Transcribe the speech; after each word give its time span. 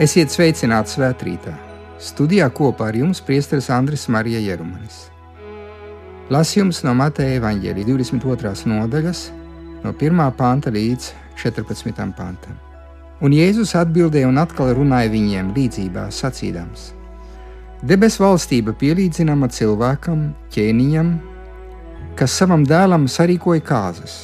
Esiet 0.00 0.32
sveicināti 0.32 0.94
svētkrītā. 0.94 1.52
Studijā 2.00 2.46
kopā 2.56 2.86
ar 2.88 2.96
jums 2.96 3.18
priesteris 3.20 3.66
Andris 3.68 4.06
Marija 4.08 4.38
Jerumanis. 4.40 5.10
Lasījums 6.32 6.78
no 6.86 6.94
Mateja 6.96 7.34
Evaņģēlī 7.36 7.84
22. 7.84 8.54
nodaļas, 8.70 9.20
no 9.82 9.92
1. 9.92 10.22
panta 10.38 10.72
līdz 10.72 11.10
14. 11.42 11.92
pantam. 12.16 12.56
Un 13.20 13.36
Jēzus 13.36 13.74
atbildēja 13.76 14.30
un 14.32 14.40
atkal 14.40 14.72
runāja 14.80 15.12
viņiem 15.12 15.52
līdzībā, 15.58 16.06
sacīdams: 16.08 16.94
Debes 17.84 18.16
valstība 18.24 18.72
pielīdzināma 18.72 19.52
cilvēkam, 19.52 20.30
ķēniņam, 20.56 21.14
kas 22.16 22.40
savam 22.40 22.64
dēlam 22.64 23.04
sarīkoja 23.04 23.68
kāzas, 23.68 24.18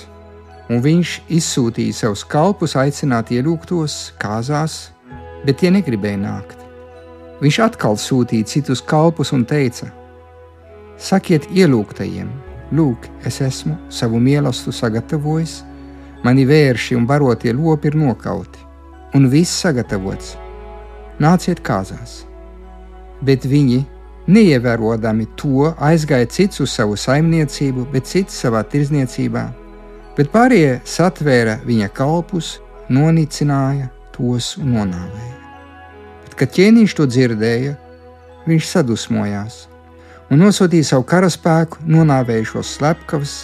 un 0.72 0.80
viņš 0.80 1.18
izsūtīja 1.28 2.00
savus 2.00 2.24
kalpus 2.24 2.80
aicināt 2.80 3.36
ielūgtos 3.36 4.14
kāzās 4.16 4.95
bet 5.46 5.62
tie 5.62 5.70
negribēja 5.70 6.18
nākt. 6.20 6.58
Viņš 7.40 7.58
atkal 7.66 7.98
sūtīja 8.00 8.48
citus 8.48 8.82
kalpus 8.82 9.32
un 9.36 9.44
teica: 9.48 9.90
Sakiet 10.96 11.48
ielūgtajiem, 11.52 12.28
lūk, 12.72 13.08
es 13.28 13.40
esmu 13.44 13.76
savu 13.92 14.20
mīlestību 14.22 14.72
sagatavojis, 14.74 15.58
mani 16.24 16.46
vērši 16.48 16.96
un 16.96 17.04
barotie 17.06 17.52
lopi 17.54 17.92
ir 17.92 17.98
nokauti, 18.00 18.62
un 19.14 19.28
viss 19.30 19.60
sagatavots. 19.62 20.34
Nāciet 21.20 21.62
kāzās! 21.64 22.24
Bet 23.24 23.46
viņi, 23.48 23.84
neievērodami 24.28 25.28
to, 25.40 25.70
aizgāja 25.80 26.28
cits 26.28 26.60
uz 26.60 26.74
savu 26.76 26.98
saimniecību, 27.00 27.86
bet 27.92 28.10
cits 28.10 28.36
savā 28.42 28.64
tirzniecībā, 28.64 29.46
bet 30.18 30.32
pārējie 30.34 30.80
satvēra 30.84 31.60
viņa 31.64 31.92
kalpus, 31.96 32.56
nonicināja 32.92 33.90
tos 34.16 34.56
un 34.60 34.76
nonāvēja. 34.76 35.35
Kad 36.36 36.50
ķēniņš 36.52 36.92
to 36.98 37.06
dzirdēja, 37.08 37.70
viņš 38.44 38.66
sadusmojās 38.68 39.54
un 40.28 40.42
nosūtīja 40.42 40.84
savu 40.90 41.06
karaspēku, 41.08 41.80
nonāvēja 41.88 42.50
šos 42.50 42.74
slepkavus 42.76 43.36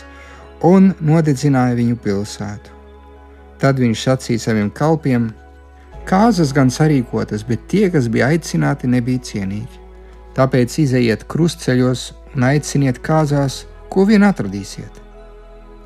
un 0.68 0.90
nodedzināja 1.00 1.78
viņu 1.78 1.96
pilsētu. 2.04 2.74
Tad 3.62 3.80
viņš 3.80 4.04
sacīja 4.04 4.44
saviem 4.44 4.68
kalpiem: 4.76 5.30
Kāzas 6.04 6.52
gan 6.52 6.68
sarīkotas, 6.68 7.46
bet 7.48 7.64
tie, 7.72 7.86
kas 7.88 8.12
bija 8.12 8.28
aicināti, 8.34 8.92
nebija 8.92 9.24
cienīgi. 9.24 9.80
Tāpēc 10.36 10.76
izejiet 10.84 11.24
krustceļos 11.32 12.06
un 12.36 12.48
aiciniet 12.52 13.00
kāzās, 13.00 13.62
ko 13.88 14.04
vien 14.04 14.28
atradīsiet. 14.28 15.00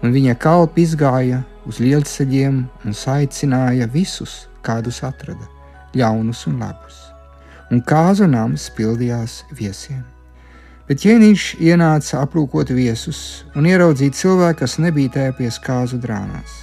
Un 0.03 0.11
viņa 0.11 0.35
kalpi 0.43 0.83
izgāja 0.83 1.45
uz 1.71 1.79
lielceļiem 1.79 2.65
un 2.83 3.05
aicināja 3.15 3.87
visus, 3.95 4.49
kādus 4.67 5.05
atrada 5.07 5.55
ļaunus 5.95 6.47
un 6.51 6.61
labus, 6.63 6.99
un 7.71 7.83
kāzu 7.83 8.29
nams 8.31 8.69
pildījās 8.77 9.43
viesiem. 9.55 10.05
Bet 10.87 11.01
ķēniņš 11.03 11.45
ienāca 11.67 12.21
aplūkot 12.23 12.71
viesus 12.71 13.45
un 13.59 13.67
ieraudzīja 13.67 14.15
cilvēku, 14.15 14.61
kas 14.63 14.79
nebija 14.79 15.17
tēpies 15.17 15.59
kāzu 15.65 15.99
drānās. 16.03 16.63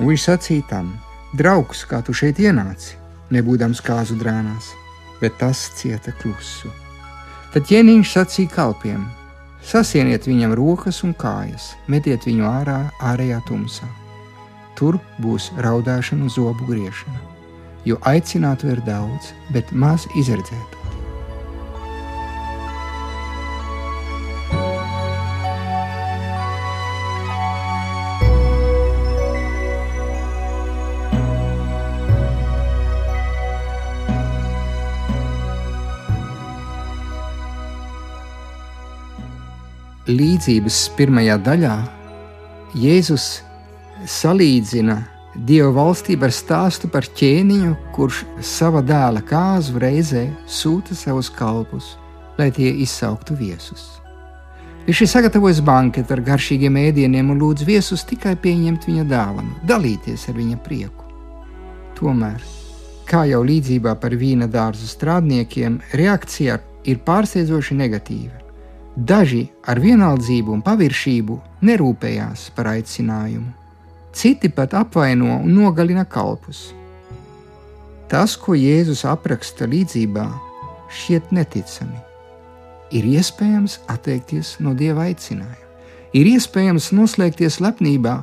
Un 0.00 0.10
viņš 0.10 0.24
sacīja 0.26 0.66
tam: 0.72 0.90
Draugs, 1.38 1.84
kā 1.86 2.02
tu 2.02 2.14
šeit 2.16 2.42
ienāci, 2.42 2.98
nebūdams 3.30 3.82
kāzu 3.86 4.18
drānās, 4.18 4.72
bet 5.22 5.38
tas 5.38 5.68
cieta 5.78 6.14
klusu. 6.22 6.72
Tad 7.54 7.70
ķēniņš 7.70 8.14
sacīja 8.18 8.54
kalpiem: 8.56 9.06
Sasieniet 9.62 10.26
viņam 10.26 10.56
rokas 10.58 11.04
un 11.06 11.14
kājas, 11.14 11.74
metiet 11.86 12.26
viņu 12.26 12.50
ārā, 12.50 12.80
ārējā 13.12 13.42
tumsā. 13.46 13.86
Tur 14.74 14.98
būs 15.22 15.52
raudāšana 15.60 16.26
un 16.26 16.32
zobu 16.32 16.66
griešana 16.72 17.29
jo 17.84 17.96
aicinātu 18.08 18.70
ir 18.72 18.82
daudz, 18.86 19.32
bet 19.54 19.72
maz 19.72 20.06
izredzētu. 20.18 20.80
Līdzības 40.10 40.76
pirmajā 40.98 41.36
daļā 41.46 41.74
Jēzus 42.74 43.26
salīdzina 44.10 44.96
Dieva 45.30 45.70
valstība 45.70 46.26
ir 46.26 46.34
stāstu 46.34 46.88
par 46.90 47.06
ķēniņu, 47.06 47.76
kurš 47.94 48.24
sava 48.42 48.80
dēla 48.82 49.22
kāzu 49.22 49.78
reizē 49.78 50.24
sūta 50.50 50.96
savus 50.98 51.28
kalpus, 51.30 51.92
lai 52.38 52.48
tie 52.50 52.72
izsauktu 52.82 53.36
viesus. 53.38 54.00
Viņš 54.88 55.02
ir 55.04 55.10
sagatavojis 55.12 55.60
banketu 55.62 56.16
ar 56.16 56.22
garšīgiem 56.26 56.80
ēdieniem 56.80 57.30
un 57.30 57.38
lūdz 57.38 57.62
viesus 57.68 58.02
tikai 58.10 58.34
pieņemt 58.42 58.88
viņa 58.90 59.04
dāvanu, 59.06 59.54
dalīties 59.70 60.26
ar 60.32 60.34
viņa 60.40 60.58
prieku. 60.66 61.06
Tomēr, 61.94 62.42
kā 63.06 63.22
jau 63.30 63.44
līdzībā 63.46 63.94
par 64.02 64.18
vīna 64.18 64.50
dārza 64.50 64.90
strādniekiem, 64.90 65.78
reakcija 65.94 66.58
ir 66.90 67.04
pārsteidzoši 67.06 67.78
negatīva. 67.78 68.34
Daži 68.96 69.44
ar 69.70 69.78
vienaldzību 69.78 70.58
un 70.58 70.66
paviršību 70.66 71.38
nerūpējās 71.70 72.50
par 72.56 72.74
aicinājumu 72.74 73.59
Citi 74.12 74.50
pat 74.50 74.74
apvaino 74.74 75.40
un 75.40 75.52
nogalina 75.54 76.04
kalpus. 76.04 76.70
Tas, 78.10 78.34
ko 78.34 78.56
Jēzus 78.58 79.04
apraksta 79.06 79.68
līdzībā, 79.70 80.24
šķiet 80.90 81.30
neticami. 81.30 82.00
Ir 82.90 83.06
iespējams 83.06 83.78
atteikties 83.86 84.56
no 84.58 84.74
dieva 84.74 85.06
aicinājuma, 85.06 85.68
ir 86.10 86.32
iespējams 86.32 86.90
noslēgties 86.90 87.60
lepnībā 87.62 88.16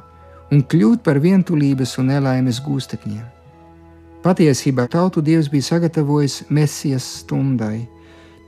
un 0.51 0.63
kļūt 0.67 1.05
par 1.07 1.21
vientulības 1.23 1.95
un 2.01 2.11
nelaimes 2.11 2.59
gūstekņiem. 2.65 3.23
Patiesībā 4.27 4.89
tautu 4.91 5.23
dievs 5.23 5.47
bija 5.47 5.69
sagatavojis 5.69 6.41
mesijas 6.51 7.07
stundai, 7.21 7.85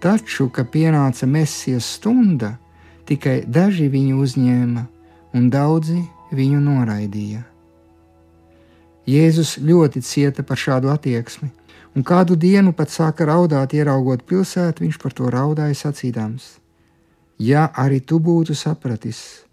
taču, 0.03 0.49
kad 0.51 0.67
pienāca 0.73 1.27
mesijas 1.27 1.87
stunda, 1.95 2.57
tikai 3.07 3.45
daži 3.47 3.87
viņu 3.87 4.19
uzņēma 4.25 4.87
un 5.39 5.47
daudzi 5.53 6.01
viņu 6.35 6.59
noraidīja. 6.63 7.43
Jēzus 9.09 9.55
ļoti 9.65 10.03
cieta 10.05 10.43
par 10.45 10.59
šādu 10.61 10.91
attieksmi, 10.93 11.49
un 11.95 12.05
kādu 12.05 12.37
dienu 12.37 12.73
pat 12.77 12.91
sāka 12.93 13.25
raudāt, 13.25 13.73
ieraugot 13.73 14.25
pilsētu, 14.29 14.85
viņš 14.85 14.99
par 15.01 15.15
to 15.17 15.31
raudāja 15.33 15.77
sacīdams: 15.77 16.59
Ja 17.39 17.69
arī 17.73 17.99
tu 17.99 18.19
būtu 18.19 18.53
sapratis, 18.53 19.45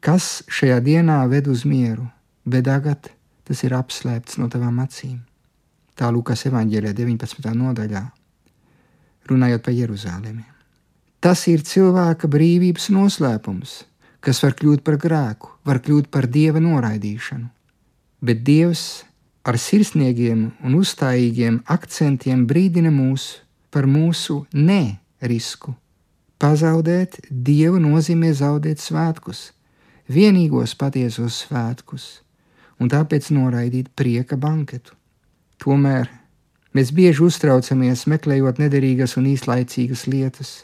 kas 0.00 0.42
šajā 0.48 0.80
dienā 0.82 1.20
ved 1.30 1.46
uz 1.46 1.64
mieru, 1.64 2.08
bet 2.44 2.66
tagad 2.66 3.12
tas 3.44 3.62
ir 3.62 3.76
apslēpts 3.76 4.40
no 4.40 4.48
tavām 4.48 4.80
acīm. 4.82 5.20
Tā 5.94 6.10
Lukas 6.10 6.42
evanģēlē 6.48 6.90
19. 6.96 7.54
nodaļā, 7.54 8.02
runājot 9.30 9.62
par 9.62 9.74
Jeruzalemi. 9.74 10.44
Tas 11.20 11.46
ir 11.48 11.62
cilvēka 11.62 12.28
brīvības 12.28 12.90
noslēpums 12.90 13.84
kas 14.24 14.40
var 14.44 14.56
kļūt 14.56 14.84
par 14.84 14.96
grēku, 15.00 15.50
var 15.64 15.80
kļūt 15.84 16.10
par 16.12 16.28
dieva 16.30 16.60
noraidīšanu. 16.62 17.48
Bet 18.24 18.42
dievs 18.46 19.04
ar 19.44 19.58
sirsnīgiem 19.60 20.46
un 20.64 20.76
uzstājīgiem 20.80 21.62
akcentiem 21.68 22.46
brīdina 22.48 22.92
mūs 22.94 23.28
par 23.74 23.88
mūsu 23.90 24.44
ne 24.52 24.98
risku. 25.20 25.74
Pazaudēt 26.40 27.20
dievu 27.30 27.80
nozīmē 27.80 28.32
zaudēt 28.36 28.82
svētkus, 28.82 29.52
vienīgos 30.10 30.74
patiesos 30.76 31.44
svētkus, 31.44 32.04
un 32.80 32.90
tāpēc 32.92 33.30
noraidīt 33.32 33.92
prieka 33.96 34.36
banketu. 34.36 34.92
Tomēr 35.62 36.10
mēs 36.76 36.92
bieži 36.92 37.24
uztraucamies 37.24 38.04
meklējot 38.10 38.60
nederīgas 38.60 39.16
un 39.20 39.30
īslaicīgas 39.32 40.06
lietas 40.10 40.54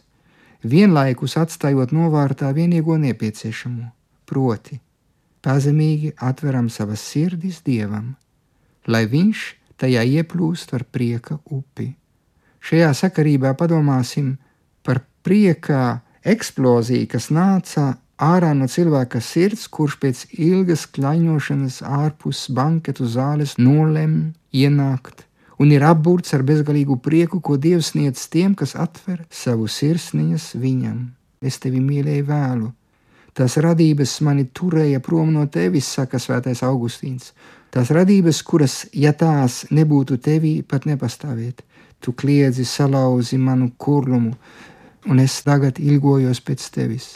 vienlaikus 0.64 1.37
atstājot 1.41 1.93
novārtā 1.96 2.53
vienīgo 2.55 2.99
nepieciešamo, 3.00 3.91
proti, 4.29 4.81
pazemīgi 5.45 6.13
atveram 6.17 6.69
savas 6.73 7.03
sirdis 7.05 7.61
dievam, 7.67 8.15
lai 8.87 9.07
viņš 9.11 9.45
tajā 9.81 10.05
ieplūst 10.19 10.75
ar 10.77 10.85
prieka 10.85 11.39
upi. 11.51 11.89
Šajā 12.61 12.91
sakarībā 12.97 13.55
padomāsim 13.57 14.35
par 14.85 15.01
prieka 15.25 16.01
eksploziju, 16.25 17.09
kas 17.09 17.31
nāca 17.33 17.95
ārā 18.21 18.53
no 18.57 18.69
cilvēka 18.69 19.23
sirds, 19.25 19.65
kurš 19.73 19.97
pēc 20.03 20.27
ilgas 20.37 20.85
klaņošanas 20.93 21.81
ārpus 21.89 22.45
banketu 22.53 23.09
zāles 23.09 23.57
nolem 23.57 24.35
ienākt 24.53 25.25
un 25.61 25.73
ir 25.77 25.85
apburts 25.85 26.33
ar 26.33 26.43
bezgalīgu 26.49 26.97
prieku, 27.05 27.43
ko 27.45 27.59
Dievs 27.61 27.93
sniedz 27.93 28.25
tiem, 28.33 28.55
kas 28.57 28.73
atver 28.73 29.27
savu 29.29 29.69
sirsniņas 29.69 30.55
viņam. 30.57 31.03
Es 31.45 31.61
tevi 31.61 31.83
mīlēju 31.85 32.25
vēlu. 32.29 32.71
Tās 33.41 33.55
radības 33.57 34.19
mani 34.21 34.43
turēja 34.53 34.99
prom 35.01 35.31
no 35.33 35.47
tevis, 35.49 35.87
saka 35.89 36.19
Svētais 36.21 36.61
Augustīns. 36.67 37.31
Tās 37.73 37.89
radības, 37.97 38.43
kuras, 38.45 38.75
ja 38.93 39.15
tās 39.17 39.63
nebūtu 39.73 40.19
tevī, 40.21 40.59
pat 40.61 40.85
nepastāvētu. 40.85 41.65
Tu 42.05 42.13
kliedzi, 42.13 42.67
salauzi 42.69 43.39
manu 43.41 43.71
kurlumu, 43.81 44.35
un 45.09 45.25
es 45.25 45.39
tagad 45.47 45.81
ilgojos 45.81 46.43
pēc 46.45 46.69
tevis. 46.75 47.09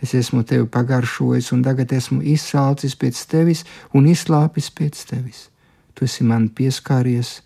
Es 0.00 0.16
esmu 0.16 0.46
tevi 0.48 0.64
pagaršojis, 0.64 1.52
un 1.52 1.60
tagad 1.68 1.92
esmu 1.92 2.22
izsalcis 2.24 2.96
pēc 2.96 3.20
tevis 3.28 3.66
un 3.92 4.08
izslāpis 4.08 4.72
pēc 4.72 5.04
tevis. 5.12 5.50
Tu 5.92 6.08
esi 6.08 6.24
man 6.24 6.48
pieskāries, 6.48 7.42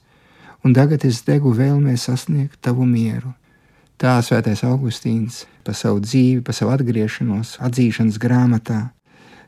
un 0.63 0.79
tagad 0.79 1.03
es 1.03 1.25
degu 1.27 1.51
vēlmē 1.51 1.99
sasniegt 1.99 2.63
tavu 2.63 2.87
mieru. 2.87 3.35
Tā 4.01 4.19
svētais 4.27 4.65
Augustīns 4.67 5.45
pa 5.65 5.73
savu 5.77 6.03
dzīvi, 6.05 6.43
pa 6.45 6.53
savu 6.53 6.75
atgriešanos, 6.75 7.57
atzīšanas 7.65 8.21
grāmatā. 8.21 8.81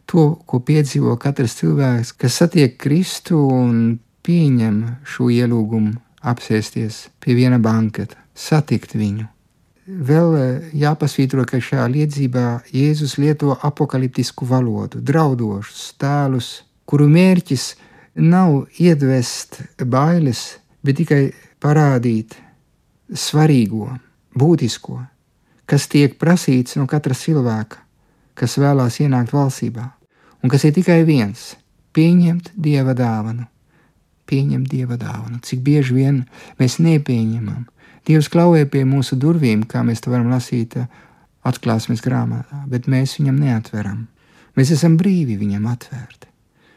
To, 0.06 0.36
ko 0.46 0.60
piedzīvo 0.62 1.16
katrs 1.18 1.58
cilvēks, 1.58 2.14
kas 2.14 2.40
satiek 2.42 2.76
Kristu 2.78 3.42
un 3.50 3.96
pieņem 4.26 4.82
šo 5.04 5.30
ielūgumu 5.34 5.96
apsēsties 6.26 7.06
pie 7.22 7.34
viena 7.38 7.58
banketa, 7.62 8.18
satikt 8.34 8.94
viņu 8.94 9.26
Vēl 9.86 10.32
eh, 10.34 10.70
jāpasvītro, 10.82 11.44
ka 11.46 11.60
šajā 11.62 11.84
liedzībā 11.92 12.46
Jēzus 12.74 13.20
lieto 13.22 13.54
apakaliptisku 13.54 14.46
valodu, 14.50 14.98
draudošus 14.98 15.92
tēlus, 16.02 16.48
kuru 16.90 17.06
mērķis 17.06 17.68
nav 18.18 18.64
iedvest 18.82 19.60
bailes, 19.86 20.58
bet 20.82 20.98
tikai 20.98 21.20
parādīt 21.62 22.34
svarīgo, 23.14 23.92
būtisko, 24.38 25.00
kas 25.66 25.88
tiek 25.88 26.18
prasīts 26.20 26.76
no 26.76 26.86
katra 26.86 27.14
cilvēka, 27.14 27.82
kas 28.34 28.58
vēlās 28.60 29.00
ienākt 29.00 29.32
valstībā, 29.32 29.90
un 30.42 30.52
kas 30.52 30.64
ir 30.64 30.74
tikai 30.76 31.04
viens- 31.04 31.56
pieņemt 31.96 32.52
dieva 32.56 32.94
dāvanu. 32.94 33.46
Pieņemt 34.26 34.68
dieva 34.68 34.96
dāvanu. 34.96 35.40
Cik 35.40 35.60
bieži 35.62 35.94
vien 35.94 36.26
mēs 36.58 36.78
nepieņemam 36.78 37.66
Dievs 38.06 38.28
klauvē 38.30 38.62
pie 38.70 38.84
mūsu 38.86 39.16
durvīm, 39.18 39.64
kā 39.66 39.82
mēs 39.82 40.04
to 40.04 40.12
varam 40.12 40.30
lasīt 40.30 40.76
eh, 40.78 40.86
atklāsmes 41.46 42.02
grāmatā, 42.04 42.60
bet 42.70 42.86
mēs 42.86 43.16
viņam 43.18 43.40
neatveram. 43.42 44.04
Mēs 44.56 44.70
esam 44.76 44.94
brīvi 45.00 45.34
viņam 45.40 45.66
atvērti. 45.72 46.30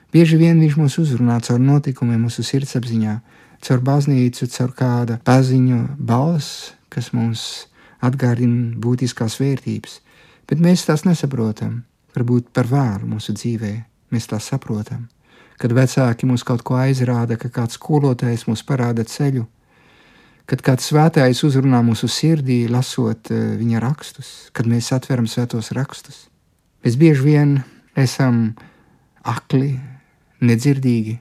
Bieži 0.09 0.39
vien 0.41 0.57
viņš 0.57 0.77
mūs 0.79 0.97
uzrunā 1.03 1.37
caur 1.45 1.61
notikumiem 1.61 2.23
mūsu 2.25 2.41
sirdsapziņā, 2.47 3.13
caur 3.61 3.83
baznīcu, 3.85 4.49
caur 4.55 4.73
kāda 4.73 5.19
paziņu 5.25 5.83
balss, 6.01 6.71
kas 6.93 7.11
mums 7.13 7.43
atgādina 8.05 8.75
būtiskās 8.79 9.37
vērtības, 9.41 9.99
bet 10.49 10.61
mēs 10.63 10.87
tās 10.87 11.05
nesaprotam. 11.07 11.83
Varbūt 12.15 12.49
par 12.55 12.67
vēlu 12.69 13.07
mūsu 13.13 13.35
dzīvē 13.37 13.73
mēs 14.13 14.27
tās 14.31 14.49
saprotam. 14.49 15.07
Kad 15.59 15.75
vecāki 15.75 16.25
mums 16.25 16.45
kaut 16.47 16.63
ko 16.65 16.79
aizrāda, 16.79 17.37
ka 17.37 17.51
kāds 17.53 17.77
skolotājs 17.77 18.47
mums 18.47 18.63
parāda 18.65 19.03
ceļu, 19.05 19.45
kad 20.49 20.63
kāds 20.65 20.87
svētājs 20.89 21.43
uzrunā 21.45 21.83
mūsu 21.85 22.09
sirdī, 22.09 22.63
lasot 22.71 23.29
eh, 23.33 23.53
viņa 23.59 23.83
rakstus, 23.83 24.31
kad 24.55 24.69
mēs 24.69 24.89
atveram 24.95 25.27
svētos 25.29 25.73
rakstus. 25.77 26.25
Mēs 26.85 26.95
bieži 26.97 27.25
vien 27.25 27.57
esam 27.99 28.55
akli, 29.27 29.75
nedzirdīgi. 30.41 31.19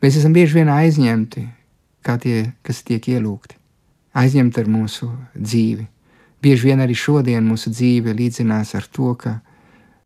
Mēs 0.00 0.20
esam 0.20 0.32
bieži 0.36 0.60
vien 0.60 0.70
aizņemti, 0.70 1.44
kā 2.04 2.16
tie, 2.22 2.38
kas 2.64 2.82
tiek 2.86 3.04
ielūgti, 3.10 3.58
aizņemti 4.14 4.62
ar 4.62 4.70
mūsu 4.70 5.10
dzīvi. 5.34 5.86
Bieži 6.44 6.68
vien 6.68 6.82
arī 6.84 6.96
šodien 6.98 7.46
mūsu 7.48 7.72
dzīve 7.72 8.14
līdzinās 8.16 8.74
ar 8.78 8.86
to, 8.92 9.14
ka 9.16 9.38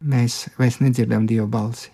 mēs 0.01 0.47
vairs 0.59 0.79
nedzirdam 0.81 1.27
Dieva 1.27 1.49
balsi. 1.51 1.91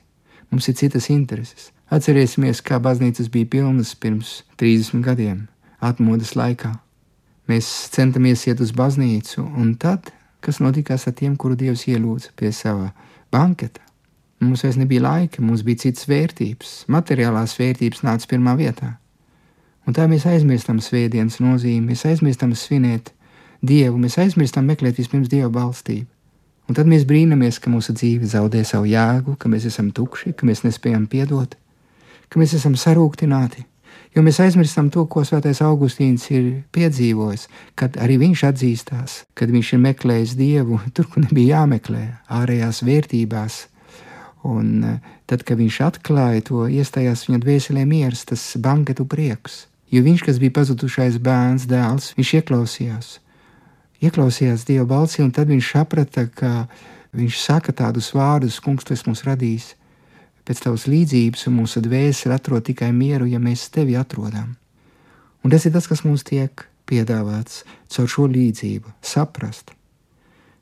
Mums 0.51 0.69
ir 0.69 0.77
citas 0.79 1.09
intereses. 1.11 1.71
Atcerēsimies, 1.91 2.61
kā 2.65 2.79
baznīcas 2.83 3.31
bija 3.33 3.49
pilnas 3.51 3.95
pirms 3.97 4.43
30 4.61 5.05
gadiem 5.05 5.47
atmodas 5.85 6.35
laikā. 6.37 6.73
Mēs 7.49 7.69
centamies 7.93 8.47
iet 8.49 8.61
uz 8.65 8.73
baznīcu, 8.73 9.43
un 9.45 9.75
tad, 9.81 10.09
kas 10.45 10.63
notikās 10.65 11.05
ar 11.09 11.17
tiem, 11.19 11.37
kuru 11.37 11.59
Dievs 11.61 11.85
ielūdza 11.91 12.33
pie 12.37 12.53
sava 12.57 12.93
banketa? 13.33 13.83
Mums 14.45 14.65
vairs 14.65 14.79
nebija 14.81 15.05
laika, 15.05 15.43
mums 15.45 15.65
bija 15.65 15.85
citas 15.85 16.09
vērtības, 16.09 16.73
materiālās 16.93 17.57
vērtības 17.61 18.05
nāca 18.05 18.29
pirmā 18.33 18.57
vietā. 18.61 18.95
Un 19.85 19.97
tā 19.97 20.07
mēs 20.09 20.25
aizmirstam 20.29 20.81
svētdienas 20.81 21.41
nozīmi, 21.45 21.93
mēs 21.93 22.07
aizmirstam 22.09 22.55
svinēt 22.57 23.13
Dievu, 23.65 23.99
mēs 24.01 24.19
aizmirstam 24.21 24.67
meklēt 24.69 24.99
vispirms 25.01 25.31
Dieva 25.33 25.51
balstību. 25.53 26.09
Un 26.69 26.77
tad 26.77 26.89
mēs 26.89 27.05
brīnamies, 27.09 27.61
ka 27.61 27.73
mūsu 27.73 27.93
dzīve 27.97 28.29
zaudē 28.29 28.63
savu 28.65 28.89
jēgu, 28.89 29.37
ka 29.41 29.51
mēs 29.53 29.69
esam 29.69 29.91
tukši, 29.93 30.33
ka 30.33 30.49
mēs 30.49 30.65
nespējam 30.65 31.05
piedot, 31.13 31.57
ka 32.33 32.41
mēs 32.41 32.57
esam 32.57 32.77
sarūktināti 32.81 33.67
Jo 34.15 34.23
mēs 34.23 34.39
aizmirstam 34.39 34.93
to, 34.95 35.03
ko 35.11 35.25
Svētais 35.27 35.59
Augustīns 35.67 36.29
ir 36.31 36.45
piedzīvojis, 36.75 37.49
kad 37.75 37.97
arī 37.99 38.21
viņš 38.21 38.45
atzīstās, 38.47 39.17
kad 39.35 39.51
viņš 39.51 39.73
ir 39.75 39.81
meklējis 39.89 40.35
Dievu 40.39 40.79
tur, 40.95 41.09
kur 41.11 41.25
nebija 41.25 41.59
jāmeklē, 41.59 42.05
ārējās 42.31 42.85
vērtībās. 42.87 43.57
Un 44.47 44.69
eh, 44.87 45.13
tad, 45.27 45.43
kad 45.43 45.59
viņš 45.59 45.81
atklāja 45.89 46.45
to, 46.47 46.63
iestājās 46.71 47.27
viņa 47.27 47.41
dvēselē 47.43 47.83
miers, 47.91 48.23
tas 48.31 48.53
banketu 48.61 49.07
prieks. 49.09 49.65
Jo 49.95 50.01
viņš, 50.03 50.25
kas 50.27 50.41
bija 50.43 50.57
pazudušais 50.57 51.21
bērns, 51.23 51.69
dēls, 51.71 52.11
viņš 52.19 52.33
ieklausījās. 52.41 53.11
Ieklausījās 54.03 54.67
Dieva 54.67 54.89
balsī, 54.91 55.23
un 55.23 55.31
tad 55.31 55.53
viņš 55.53 55.69
saprata, 55.71 56.27
ka 56.27 56.67
viņš 57.15 57.39
saka 57.39 57.73
tādus 57.73 58.11
vārdus, 58.17 58.59
kungs, 58.65 58.83
tu 58.83 58.97
esi 58.97 59.07
mums 59.07 59.23
radījis 59.29 59.69
pēc 60.45 60.61
tavas 60.67 60.89
līdzības, 60.91 61.47
un 61.49 61.61
mūsu 61.61 61.81
dvēsele 61.85 62.35
atrod 62.37 62.67
tikai 62.67 62.91
mieru, 62.93 63.29
ja 63.31 63.39
mēs 63.41 63.69
tevi 63.73 63.95
atrodam. 63.97 64.57
Un 65.45 65.53
tas 65.55 65.65
ir 65.65 65.73
tas, 65.73 65.87
kas 65.89 66.03
mums 66.05 66.25
tiek 66.27 66.67
piedāvāts 66.91 67.63
caur 67.95 68.11
šo 68.11 68.27
līdzību, 68.29 68.97
saprast, 69.05 69.73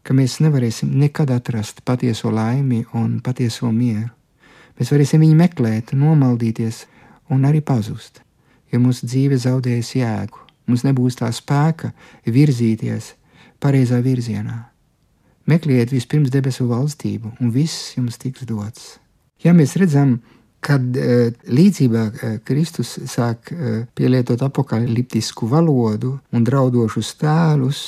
ka 0.06 0.14
mēs 0.14 0.38
nevarēsim 0.44 0.92
nekad 1.00 1.32
atrast 1.34 1.82
patieso 1.88 2.30
laimi 2.30 2.84
un 2.98 3.16
patieso 3.24 3.72
mieru. 3.72 4.10
Mēs 4.78 4.92
varēsim 4.92 5.24
viņu 5.24 5.40
meklēt, 5.40 5.96
nomaldīties 5.96 6.84
un 7.32 7.48
arī 7.48 7.62
pazust, 7.64 8.22
jo 8.72 8.80
mūsu 8.82 9.06
dzīve 9.06 9.38
zaudēs 9.40 9.94
jēgu, 9.98 10.40
mums 10.66 10.84
nebūs 10.86 11.18
tā 11.20 11.30
spēka 11.34 11.92
virzīties 12.26 13.14
pareizā 13.62 14.00
virzienā. 14.02 14.58
Meklējiet 15.50 15.90
vispirms 15.90 16.30
debesu 16.30 16.68
valstību, 16.70 17.36
un 17.42 17.50
viss 17.50 17.96
jums 17.96 18.18
tiks 18.22 18.46
dots. 18.46 18.96
Ja 19.42 19.54
mēs 19.56 19.74
redzam, 19.80 20.20
kad 20.62 20.82
uh, 20.94 21.32
līdzībā 21.50 22.02
uh, 22.06 22.36
Kristus 22.46 22.94
sāk 23.10 23.50
uh, 23.50 23.82
pielietot 23.98 24.42
apakaliptisku 24.46 25.48
valodu 25.50 26.14
un 26.30 26.46
draudošus 26.46 27.16
tēlus, 27.18 27.82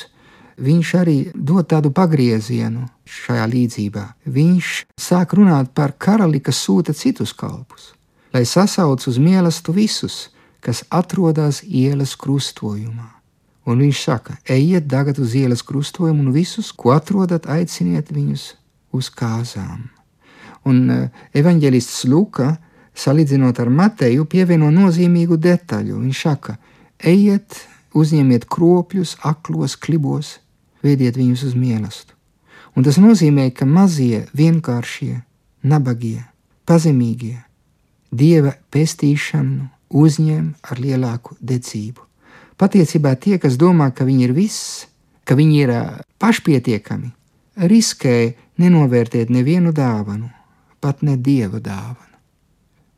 viņš 0.58 0.90
arī 0.98 1.16
dod 1.34 1.68
tādu 1.70 1.92
pagriezienu 1.94 2.88
šajā 3.06 3.46
līdzībā. 3.50 4.04
Viņš 4.26 4.74
sāk 4.98 5.34
runāt 5.38 5.70
par 5.74 5.94
karali, 5.98 6.42
kas 6.42 6.58
sūta 6.66 6.94
citus 6.94 7.34
kalpus, 7.34 7.92
lai 8.34 8.42
sasauc 8.46 9.06
uz 9.06 9.18
mīlestību 9.22 9.78
visus, 9.78 10.33
kas 10.64 10.82
atrodas 10.88 11.60
ielas 11.64 12.14
krustojumā. 12.16 13.10
Un 13.64 13.80
viņš 13.80 14.00
saka, 14.04 14.36
ejiet 14.48 14.88
tagad 14.92 15.18
uz 15.20 15.34
ielas 15.36 15.64
krustojumu 15.64 16.26
un 16.26 16.32
visus, 16.34 16.70
ko 16.72 16.92
atrodat, 16.92 17.48
aiciniet 17.48 18.12
viņus 18.12 18.50
uz 18.92 19.08
kāzām. 19.08 19.88
Un 20.68 20.80
e, 20.92 20.98
evanģēlists 21.36 22.04
Luka, 22.08 22.54
salīdzinot 22.96 23.60
ar 23.60 23.70
Mateju, 23.72 24.26
pievieno 24.28 24.68
nozīmīgu 24.72 25.40
detaļu. 25.40 26.00
Viņš 26.04 26.20
saka, 26.26 26.58
ejiet, 27.00 27.56
uzņemiet 27.96 28.44
kropļus, 28.52 29.16
aklos, 29.24 29.78
klibos, 29.80 30.38
veidiet 30.84 31.16
viņus 31.20 31.48
uz 31.48 31.56
mīlestību. 31.56 32.12
Un 32.74 32.82
tas 32.82 32.98
nozīmē, 32.98 33.48
ka 33.54 33.68
mazie, 33.70 34.24
vienkāršie, 34.34 35.20
nabagie, 35.62 36.24
pazemīgie 36.66 37.38
dieva 38.14 38.56
pestīšanu 38.74 39.68
uzņem 39.94 40.50
ar 40.66 40.80
lielāku 40.82 41.38
dedzību. 41.40 42.02
Patiesībā 42.58 43.14
tie, 43.18 43.38
kas 43.42 43.58
domā, 43.58 43.90
ka 43.94 44.06
viņi 44.06 44.26
ir 44.28 44.34
viss, 44.34 44.86
ka 45.26 45.34
viņi 45.38 45.60
ir 45.64 45.72
pašpietiekami, 46.22 47.10
riskē 47.70 48.16
nenovērtēt 48.62 49.30
nevienu 49.34 49.72
dāvanu, 49.74 50.30
pat 50.82 51.02
ne 51.02 51.16
dieva 51.16 51.62
dāvana. 51.62 52.12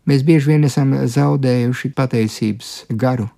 Mēs 0.06 0.22
bieži 0.26 0.52
vien 0.52 0.66
esam 0.66 0.92
zaudējuši 0.94 1.90
pateicības 1.96 2.72
garu. 2.94 3.28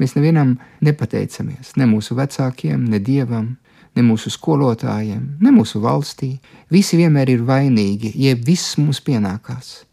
Mēs 0.00 0.14
nevienam 0.16 0.56
nepateicamies, 0.84 1.74
ne 1.76 1.88
mūsu 1.88 2.16
vecākiem, 2.16 2.84
ne 2.88 3.00
dievam, 3.00 3.54
ne 3.96 4.04
mūsu 4.04 4.30
skolotājiem, 4.32 5.38
ne 5.40 5.52
mūsu 5.52 5.80
valstī. 5.80 6.34
Visi 6.72 6.98
vienmēr 7.00 7.32
ir 7.32 7.44
vainīgi, 7.48 8.12
jeb 8.26 8.44
viss 8.44 8.76
mums 8.80 9.00
pienākās. 9.04 9.85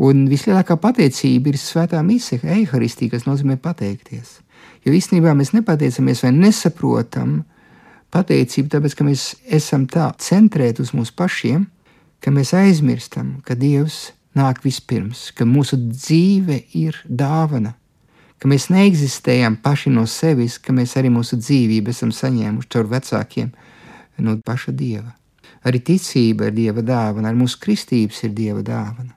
Un 0.00 0.24
vislielākā 0.30 0.78
pateicība 0.80 1.52
ir 1.52 1.58
svētā 1.60 2.00
misija, 2.06 2.40
eharistija, 2.56 3.12
kas 3.12 3.26
nozīmē 3.28 3.58
pateikties. 3.60 4.40
Jo 4.86 4.94
īstenībā 4.96 5.34
mēs 5.36 5.52
nepateicamies 5.52 6.22
vai 6.24 6.32
nesaprotam 6.34 7.42
pateicību, 8.12 8.70
tāpēc 8.72 8.96
ka 8.96 9.06
mēs 9.06 9.26
esam 9.52 9.86
tā 9.90 10.08
centrēti 10.18 10.82
uz 10.82 10.92
mums 10.96 11.12
pašiem, 11.14 11.68
ka 12.22 12.32
mēs 12.34 12.54
aizmirstam, 12.56 13.38
ka 13.46 13.54
Dievs 13.58 14.12
nāk 14.38 14.62
vispirms, 14.64 15.30
ka 15.36 15.46
mūsu 15.48 15.78
dzīve 15.90 16.62
ir 16.78 16.98
dāvana, 17.06 17.74
ka 18.40 18.50
mēs 18.50 18.70
neeksistējam 18.72 19.58
paši 19.62 19.92
no 19.94 20.06
sevis, 20.10 20.58
ka 20.58 20.74
mēs 20.74 20.96
arī 20.98 21.12
mūsu 21.14 21.38
dzīvību 21.38 21.92
esam 21.92 22.10
saņēmuši 22.14 22.70
caur 22.74 22.88
vecākiem 22.90 23.52
no 24.22 24.38
paša 24.44 24.74
dieva. 24.74 25.12
Arī 25.62 25.78
ticība 25.84 26.48
ir 26.48 26.56
dieva 26.56 26.82
dāvana, 26.82 27.30
arī 27.30 27.44
mūsu 27.44 27.60
kristības 27.62 28.24
ir 28.26 28.32
dieva 28.34 28.64
dāvana. 28.66 29.14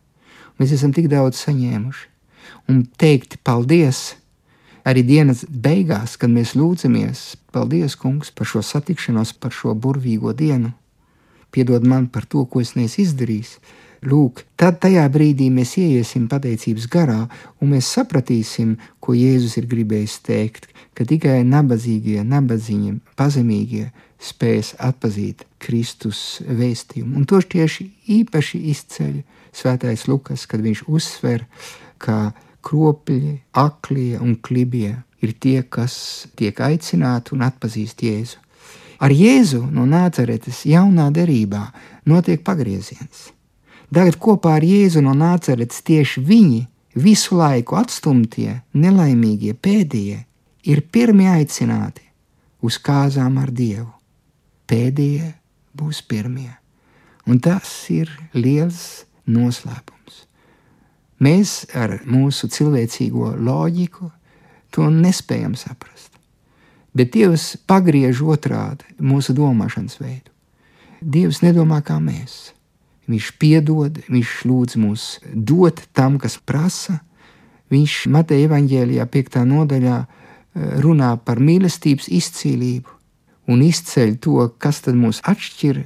Mēs 0.60 0.76
esam 0.78 0.94
tik 0.96 1.10
daudz 1.12 1.40
saņēmuši. 1.44 2.12
Un 2.72 2.86
teikt 2.98 3.38
paldies 3.46 4.16
arī 4.86 5.02
dienas 5.06 5.44
beigās, 5.50 6.16
kad 6.18 6.30
mēs 6.30 6.54
lūdzamies, 6.58 7.36
paldies, 7.54 7.98
kungs, 7.98 8.32
par 8.32 8.48
šo 8.50 8.62
satikšanos, 8.66 9.34
par 9.42 9.54
šo 9.54 9.74
burvīgo 9.74 10.34
dienu. 10.38 10.72
Piedod 11.52 11.86
man 11.88 12.08
par 12.12 12.28
to, 12.30 12.46
ko 12.46 12.62
es 12.62 12.76
neesmu 12.78 13.04
izdarījis. 13.06 13.58
Lūk, 14.04 14.44
tad 14.60 14.82
tajā 14.84 15.06
brīdī 15.12 15.48
mēs 15.54 15.76
ieiesim 15.80 16.28
pateicības 16.32 16.88
garā, 16.92 17.22
un 17.62 17.72
mēs 17.74 17.90
sapratīsim, 17.96 18.76
ko 19.00 19.16
Jēzus 19.16 19.58
ir 19.62 19.70
gribējis 19.72 20.18
teikt, 20.26 20.68
ka 20.96 21.08
tikai 21.08 21.44
nabadzīgie, 21.48 22.22
nabadzīgie, 22.28 22.98
pazemīgie 23.16 23.90
spēs 24.22 24.74
atpazīt 24.80 25.46
Kristus 25.62 26.42
vēstījumu. 26.46 27.16
Un 27.20 27.26
to 27.30 27.42
tieši 27.42 27.90
īpaši 28.20 28.62
izceļ 28.74 29.16
Svētais 29.56 30.08
Lukas, 30.12 30.46
kad 30.52 30.64
viņš 30.64 30.86
uzsver, 30.92 31.46
ka 31.98 32.34
kropļi, 32.66 33.38
aklie 33.56 34.18
un 34.20 34.36
klibie 34.36 34.98
ir 35.24 35.36
tie, 35.40 35.62
kas 35.64 36.28
tiek 36.36 36.60
aicināti 36.60 37.36
un 37.36 37.46
atpazīst 37.46 38.04
Jēzu. 38.04 38.42
Ar 39.00 39.12
Jēzu 39.12 39.62
no 39.76 39.86
Nāceretes 39.88 40.64
jaunā 40.68 41.10
derībā 41.14 41.66
notiek 42.08 42.44
pagrieziens. 42.44 43.30
Tagad 43.94 44.18
kopā 44.22 44.58
ar 44.60 44.66
Jēzu 44.66 45.04
no 45.06 45.14
Nāceretes 45.18 45.84
tieši 45.86 46.24
viņi, 46.26 46.62
visu 46.96 47.38
laiku 47.38 47.78
atstumtie, 47.80 48.62
nelaimīgie, 48.74 49.54
pēdējie, 49.54 50.24
ir 50.66 50.82
pirmie 50.92 51.30
aicināti 51.32 52.06
uz 52.66 52.80
kāzām 52.82 53.38
ar 53.42 53.52
Dievu. 53.54 53.92
Pēdējie 54.66 55.34
būs 55.78 56.02
pirmie. 56.08 56.52
Un 57.30 57.40
tas 57.42 57.70
ir 57.94 58.10
liels 58.34 59.06
noslēpums. 59.26 60.24
Mēs 61.22 61.64
ar 61.74 62.00
mūsu 62.06 62.50
cilvēcīgo 62.52 63.36
loģiku 63.40 64.10
to 64.76 64.90
nespējam 64.92 65.56
saprast. 65.58 66.12
Bet 66.96 67.14
Dievs 67.14 67.56
pagriež 67.68 68.22
otrādi 68.24 68.88
mūsu 69.04 69.36
domāšanas 69.36 70.00
veidu. 70.00 70.32
Dievs 71.02 71.42
nedomā 71.44 71.82
kā 71.86 72.00
mēs. 72.00 72.55
Viņš 73.06 73.32
piedod, 73.38 74.00
viņš 74.10 74.32
lūdz 74.50 74.78
mūs 74.82 75.04
dot 75.34 75.84
tam, 75.94 76.18
kas 76.22 76.40
prasa. 76.42 77.02
Viņš 77.74 78.06
Mateja 78.14 78.50
evaņģēlijā, 78.50 79.06
5. 79.14 79.44
nodaļā, 79.46 79.98
eh, 80.06 80.76
runā 80.82 81.12
par 81.22 81.40
mīlestības 81.40 82.10
izcīlību 82.10 82.90
un 83.48 83.62
izceļ 83.62 84.18
to, 84.20 84.50
kas 84.58 84.82
tad 84.82 84.98
mūs 84.98 85.22
atšķir 85.22 85.84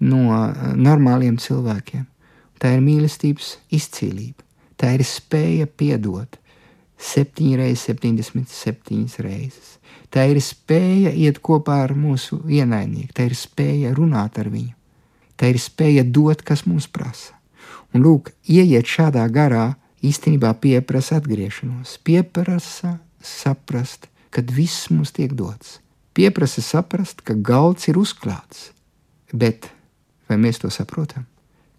no 0.00 0.22
eh, 0.32 0.72
normāliem 0.76 1.36
cilvēkiem. 1.36 2.06
Tā 2.58 2.72
ir 2.76 2.80
mīlestības 2.80 3.56
izcīlība. 3.70 4.40
Tā 4.76 4.94
ir 4.96 5.04
spēja 5.04 5.66
piedot 5.66 6.38
7 6.96 7.56
reizes, 7.56 7.84
77 7.88 9.20
reizes. 9.24 9.76
Tā 10.12 10.24
ir 10.30 10.40
spēja 10.40 11.12
iet 11.12 11.40
kopā 11.44 11.82
ar 11.84 11.92
mūsu 11.98 12.38
ienaidnieku, 12.48 13.12
tā 13.16 13.26
ir 13.28 13.36
spēja 13.36 13.92
runāt 13.96 14.38
ar 14.40 14.48
viņu, 14.52 14.72
tā 15.36 15.52
ir 15.52 15.60
spēja 15.60 16.04
dot, 16.04 16.42
kas 16.42 16.64
mums 16.66 16.88
prasa. 16.88 17.34
Un 17.94 18.04
lūk, 18.04 18.32
ieiet 18.48 18.88
šādā 18.88 19.24
garā 19.32 19.76
īstenībā 20.04 20.52
pieprasa 20.60 21.20
atgriešanos, 21.20 21.96
pieprasa 22.04 22.98
saprast, 23.22 24.08
kad 24.30 24.50
viss 24.52 24.90
mums 24.90 25.14
tiek 25.16 25.32
dots. 25.36 25.78
Pieprasa 26.16 26.62
saprast, 26.64 27.22
ka 27.24 27.36
galds 27.36 27.88
ir 27.90 27.98
uzklāts, 28.00 28.70
bet 29.32 29.70
vai 30.28 30.38
mēs 30.40 30.60
to 30.62 30.70
saprotam? 30.72 31.26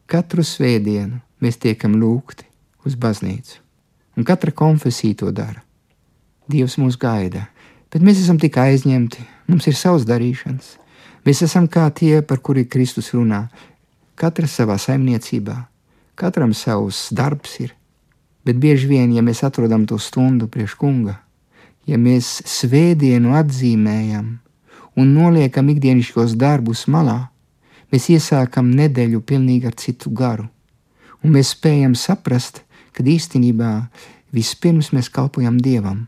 Katru 0.08 0.46
svētdienu 0.46 1.20
mēs 1.44 1.60
tiekam 1.62 1.98
lūgti 2.00 2.48
uz 2.88 2.96
baznīcu. 2.96 3.60
Un 4.18 4.26
katra 4.26 4.54
konfesija 4.56 5.18
to 5.22 5.32
dara. 5.36 5.62
Dievs 6.50 6.78
mūs 6.80 6.98
gaida, 6.98 7.48
bet 7.92 8.02
mēs 8.06 8.22
esam 8.24 8.40
tik 8.42 8.58
aizņemti, 8.58 9.26
mums 9.52 9.68
ir 9.70 9.76
savs 9.78 10.08
darīšanas. 10.08 10.78
Mēs 11.27 11.41
esam 11.43 11.65
kā 11.67 11.89
tie, 11.91 12.22
par 12.24 12.39
kuriem 12.39 12.69
Kristus 12.72 13.10
runā. 13.12 13.50
Katrs 14.15 14.53
savā 14.62 14.77
saimniecībā, 14.79 15.57
katram 16.15 16.53
savs 16.55 17.10
darbs 17.12 17.57
ir. 17.60 17.74
Bet 18.48 18.55
bieži 18.63 18.88
vien, 18.88 19.12
ja 19.12 19.19
mēs 19.19 19.43
atrodam 19.43 19.84
to 19.84 19.98
stundu 20.00 20.48
priekš 20.48 20.77
kunga, 20.79 21.17
ja 21.84 22.00
mēs 22.00 22.29
svētdienu 22.48 23.36
atzīmējam 23.36 24.38
un 24.96 25.13
noliekam 25.13 25.67
ikdienišķos 25.75 26.38
darbus 26.39 26.86
malā, 26.88 27.27
mēs 27.91 28.07
iesākam 28.15 28.72
nedēļu 28.79 29.19
pilnīgi 29.27 29.67
ar 29.67 29.75
citu 29.75 30.15
garu, 30.15 30.48
un 31.19 31.36
mēs 31.36 31.51
spējam 31.57 31.91
saprast, 32.00 32.63
kad 32.96 33.03
īstenībā 33.03 33.74
vispirms 34.31 34.93
mēs 34.96 35.12
kalpojam 35.12 35.60
Dievam. 35.60 36.05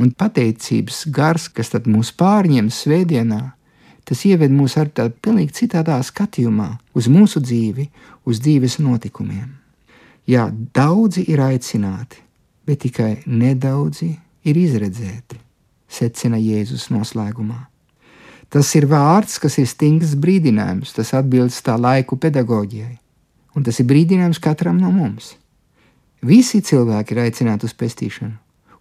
Un 0.00 0.16
pateicības 0.16 1.04
gars, 1.12 1.50
kas 1.52 1.74
tad 1.76 1.84
mūs 1.86 2.10
pārņem 2.16 2.72
svētdienā, 2.72 3.52
tas 4.08 4.24
ieved 4.26 4.52
mūs 4.52 4.76
ar 4.80 4.90
tādu 4.94 5.16
pilnīgi 5.22 5.62
citādā 5.62 5.98
skatījumā 6.04 6.68
uz 6.98 7.08
mūsu 7.12 7.42
dzīvi, 7.42 7.88
uz 8.28 8.40
dzīves 8.42 8.78
notikumiem. 8.82 9.50
Jā, 10.28 10.46
daudzi 10.74 11.24
ir 11.32 11.42
aicināti, 11.42 12.20
bet 12.66 12.84
tikai 12.84 13.24
nedaudzi 13.26 14.12
ir 14.46 14.58
izredzēti, 14.58 15.38
secina 15.90 16.38
Jēzus 16.38 16.88
noslēgumā. 16.94 17.58
Tas 18.52 18.68
ir 18.76 18.84
vārds, 18.86 19.38
kas 19.40 19.56
ir 19.58 19.68
stingrs 19.70 20.12
brīdinājums, 20.20 20.92
tas 20.94 21.14
atbilst 21.16 21.64
tā 21.66 21.78
laiku 21.80 22.18
pedagoģijai, 22.20 22.98
un 23.56 23.64
tas 23.64 23.80
ir 23.80 23.88
brīdinājums 23.88 24.42
katram 24.44 24.76
no 24.78 24.92
mums. 24.92 25.32
Visi 26.22 26.60
cilvēki 26.62 27.16
ir 27.16 27.22
aicināti 27.24 27.66
uz 27.66 27.72
pestīšanu, 27.74 28.36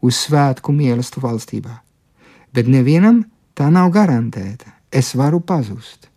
uz 0.06 0.20
svētku 0.28 0.76
mīlestību 0.76 1.24
valstībā, 1.26 1.78
bet 2.54 2.70
nevienam 2.70 3.24
tā 3.58 3.72
nav 3.74 3.90
garantēta. 3.96 4.81
Es 4.92 5.14
varu 5.16 5.40
pazust, 5.40 6.10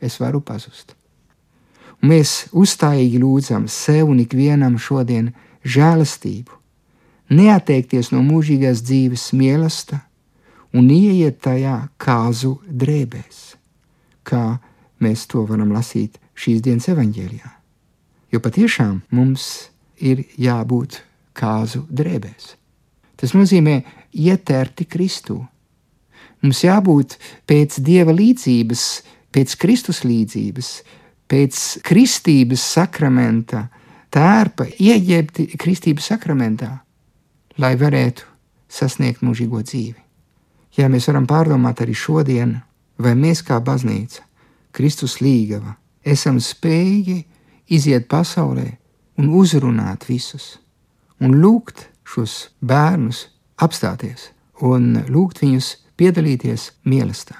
es 0.00 0.18
varu 0.20 0.40
pazust. 0.40 0.94
Un 2.02 2.12
mēs 2.14 2.48
uzstājīgi 2.52 3.18
lūdzam 3.22 3.66
sev 3.70 4.10
un 4.10 4.22
ikvienam 4.22 4.78
šodien 4.78 5.32
žēlastību, 5.62 6.54
neatteikties 7.32 8.10
no 8.14 8.22
mūžīgās 8.26 8.82
dzīves 8.86 9.30
mīlestības 9.38 10.08
un 10.72 10.88
ieiet 10.90 11.40
tajā 11.44 11.76
kāzu 12.00 12.56
drēbēs, 12.66 13.40
kā 14.24 14.58
mēs 15.02 15.26
to 15.28 15.44
varam 15.48 15.72
lasīt 15.74 16.18
šīs 16.34 16.62
dienas 16.64 16.88
evaņģēlijā. 16.92 17.50
Jo 18.32 18.40
patiešām 18.40 19.02
mums 19.12 19.68
ir 20.00 20.24
jābūt 20.40 21.02
kāzu 21.36 21.84
drēbēs. 21.92 22.54
Tas 23.20 23.34
nozīmē 23.36 23.82
ietērti 24.12 24.88
Kristū. 24.88 25.38
Mums 26.42 26.64
jābūt 26.64 27.18
pēc 27.46 27.78
Dieva 27.86 28.14
līdzības, 28.16 28.82
pēc 29.32 29.54
Kristus 29.62 30.02
līdzības, 30.02 30.70
pēc 31.30 31.60
kristības 31.86 32.64
sakramenta, 32.74 33.68
tērpa, 34.12 34.66
ieģērbti 34.76 35.52
kristības 35.60 36.10
sakramentā, 36.12 36.72
lai 37.62 37.72
varētu 37.78 38.26
sasniegt 38.72 39.22
mūžīgo 39.22 39.62
dzīvi. 39.62 40.00
Ja 40.76 40.88
mēs 40.88 41.06
varam 41.08 41.28
pārdomāt 41.28 41.84
arī 41.84 41.94
šodien, 41.96 42.58
vai 42.98 43.14
mēs 43.16 43.44
kā 43.46 43.60
baznīca, 43.62 44.24
Kristus 44.72 45.20
līgava, 45.20 45.76
esam 46.02 46.40
spējīgi 46.40 47.18
iziet 47.72 48.08
pasaulē 48.10 48.66
un 49.20 49.32
uzrunāt 49.36 50.08
visus, 50.08 50.56
un 51.20 51.36
lūgt 51.38 51.86
šos 52.08 52.48
bērnus 52.64 53.26
apstāties 53.62 54.30
un 54.62 54.94
lūgt 55.10 55.42
viņus 55.42 55.74
piedalīties 55.96 56.70
mīlestībā. 56.88 57.38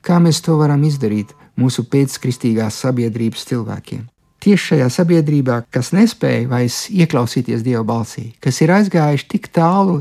Kā 0.00 0.16
mēs 0.22 0.40
to 0.44 0.56
varam 0.56 0.82
izdarīt 0.88 1.34
mūsu 1.60 1.84
pēckristīgās 1.92 2.78
sabiedrības 2.84 3.44
cilvēkiem? 3.50 4.06
Tieši 4.40 4.70
šajā 4.70 4.88
sabiedrībā, 4.94 5.58
kas 5.68 5.92
nespēja 5.92 6.48
vairs 6.48 6.86
ieklausīties 6.88 7.60
Dieva 7.66 7.84
balsī, 7.84 8.30
kas 8.40 8.62
ir 8.64 8.72
aizgājuši 8.72 9.26
tik 9.28 9.50
tālu, 9.52 9.98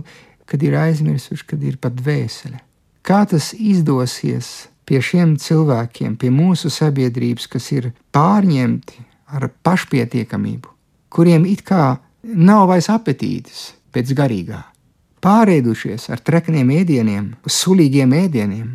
kad 0.48 0.64
ir 0.64 0.78
aizmirsuši, 0.80 1.46
kad 1.50 1.64
ir 1.68 1.76
pat 1.82 1.98
dvēsele. 2.00 2.62
Kā 3.04 3.26
tas 3.28 3.52
izdosies 3.52 4.70
pie 4.88 5.02
šiem 5.04 5.36
cilvēkiem, 5.42 6.16
pie 6.16 6.32
mūsu 6.32 6.72
sabiedrības, 6.72 7.50
kas 7.52 7.68
ir 7.76 7.92
pārņemti 8.16 9.04
ar 9.36 9.50
pašpietiekamību, 9.68 10.72
kuriem 11.12 11.44
it 11.50 11.66
kā 11.68 11.98
nav 12.24 12.70
vairs 12.72 12.88
apetītes 12.90 13.74
pēc 13.94 14.16
garīgā, 14.18 14.64
pārēdušies 15.24 16.10
ar 16.14 16.22
trekniem 16.26 16.70
ēdieniem, 16.80 17.34
uz 17.46 17.58
sulīgiem 17.64 18.14
ēdieniem, 18.16 18.70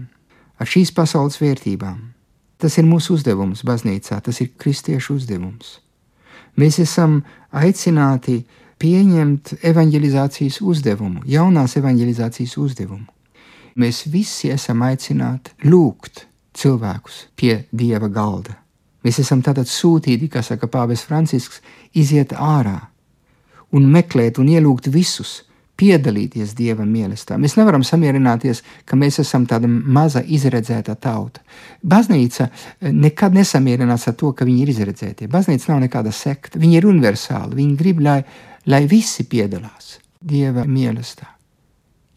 ar 0.60 0.70
šīs 0.70 0.92
pasaules 0.96 1.40
vērtībām. 1.40 1.98
Tas 2.60 2.78
ir 2.78 2.86
mūsu 2.88 3.16
uzdevums 3.18 3.64
baznīcā, 3.66 4.20
tas 4.24 4.40
ir 4.40 4.52
kristiešu 4.58 5.18
uzdevums. 5.18 5.78
Mēs 6.56 6.78
esam 6.82 7.18
aicināti 7.50 8.44
pieņemt 8.78 9.56
evanģelizācijas 9.66 10.60
uzdevumu, 10.62 11.24
jaunās 11.26 11.76
evanģelizācijas 11.80 12.56
uzdevumu. 12.62 13.06
Mēs 13.74 14.04
visi 14.06 14.52
esam 14.54 14.84
aicināti 14.86 15.54
lūgt 15.66 16.26
cilvēkus 16.54 17.24
pie 17.34 17.64
dieva 17.74 18.08
galda. 18.08 18.54
Mēs 19.04 19.18
esam 19.20 19.42
tātad 19.44 19.68
sūtīti, 19.68 20.30
kā 20.30 20.40
saka 20.46 20.68
Pāvils 20.70 21.02
Francisks, 21.04 21.60
iziet 21.92 22.32
ārā 22.32 22.78
un 23.74 23.90
meklēt 23.90 24.38
un 24.38 24.48
ielūgt 24.48 24.88
visus, 24.94 25.42
piedalīties 25.80 26.54
dieva 26.56 26.84
mīlestībā. 26.86 27.38
Mēs 27.40 27.56
nevaram 27.58 27.82
samierināties, 27.86 28.62
ka 28.86 28.98
mēs 28.98 29.18
esam 29.24 29.46
tāda 29.50 29.68
maza 29.68 30.22
izredzēta 30.22 30.94
tauta. 30.94 31.42
Baznīca 31.82 32.46
eh, 32.46 32.92
nekad 32.92 33.34
nesamierinās 33.34 34.08
ar 34.10 34.16
to, 34.20 34.32
ka 34.36 34.46
viņi 34.46 34.62
ir 34.62 34.72
izredzēti. 34.74 35.30
Baznīca 35.30 35.72
nav 35.72 35.84
nekāda 35.86 36.14
sekta, 36.14 36.60
viņi 36.62 36.78
ir 36.78 36.88
universāli. 36.90 37.58
Viņi 37.58 37.76
grib, 37.80 38.02
lai, 38.04 38.20
lai 38.70 38.84
visi 38.90 39.26
piedalās 39.30 39.98
dieva 40.24 40.66
mīlestībā. 40.68 41.30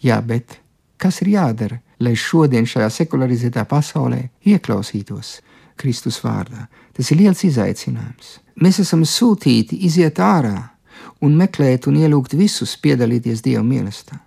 Jā, 0.05 0.21
bet 0.21 0.59
kas 1.01 1.21
ir 1.25 1.33
jādara, 1.33 1.81
lai 2.05 2.13
šodien 2.13 2.67
šajā 2.69 2.89
sekularizētā 2.93 3.65
pasaulē 3.69 4.21
ieklausītos 4.45 5.39
Kristus 5.77 6.21
vārdā? 6.21 6.67
Tas 6.93 7.09
ir 7.11 7.23
liels 7.23 7.41
izaicinājums. 7.45 8.37
Mēs 8.61 8.81
esam 8.81 9.03
sūtīti 9.05 9.81
iziet 9.85 10.21
ārā 10.21 10.76
un 11.21 11.35
meklēt 11.37 11.87
un 11.89 11.97
ielūgt 11.99 12.35
visus 12.37 12.75
piedalīties 12.81 13.43
Dieva 13.45 13.63
mīlestībā. 13.65 14.21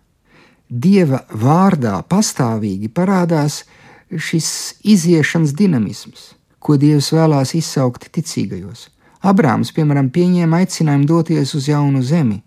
Dieva 0.70 1.24
vārdā 1.34 1.96
pastāvīgi 2.06 2.92
parādās 2.94 3.64
šis 4.10 4.76
iziešanas 4.86 5.54
dinamisms, 5.58 6.34
ko 6.62 6.76
Dievs 6.78 7.10
vēlās 7.14 7.56
izsaukt 7.58 8.06
ticīgajos. 8.14 8.86
Abrāms, 9.26 9.72
piemēram, 9.74 10.12
pieņēma 10.14 10.62
aicinājumu 10.62 11.08
doties 11.10 11.54
uz 11.58 11.66
jaunu 11.68 12.02
zemi. 12.06 12.38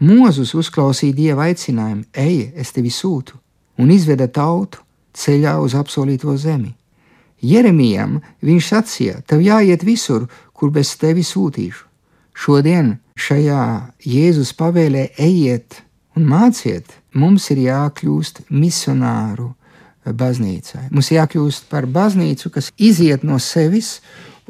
Mūzus 0.00 0.54
uzklausīja 0.54 1.14
Dieva 1.14 1.48
aicinājumu: 1.50 2.06
Ej, 2.14 2.52
es 2.54 2.72
tevi 2.72 2.90
sūtu, 2.94 3.36
un 3.78 3.90
izveda 3.90 4.28
tautu 4.28 4.80
ceļā 5.14 5.58
uz 5.62 5.74
apsolīto 5.74 6.34
zemi. 6.38 6.74
Jeremijam 7.42 8.20
viņš 8.42 8.70
sacīja: 8.70 9.20
Tev 9.26 9.42
jāiet 9.44 9.84
visur, 9.84 10.28
kur 10.52 10.70
bez 10.70 10.94
tevi 10.96 11.26
sūtīšu. 11.26 11.93
Šodien 12.34 12.96
šajā 13.14 13.64
Jēzus 14.02 14.52
pavēlē 14.58 15.06
ejiet 15.22 15.78
un 16.18 16.26
māciet, 16.28 16.90
mums 17.14 17.46
ir 17.54 17.62
jākļūst 17.64 18.44
misionāru 18.50 19.52
baznīcai. 20.04 20.88
Mums 20.90 21.12
jākļūst 21.14 21.70
par 21.70 21.86
baznīcu, 21.86 22.50
kas 22.52 22.72
iziet 22.76 23.24
no 23.24 23.38
sevis 23.40 24.00